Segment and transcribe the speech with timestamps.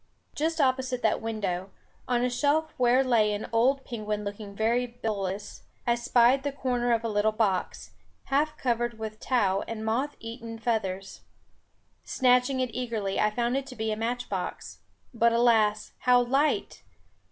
[0.33, 1.69] Just opposite that window,
[2.07, 6.91] on a shelf where lay an old Penguin looking very bilious, I spied the corner
[6.91, 7.91] of a little box,
[8.23, 11.21] half covered with tow and moth eaten feathers.
[12.03, 14.79] Snatching it eagerly, I found it to be a match box.
[15.13, 16.81] But alas, how light!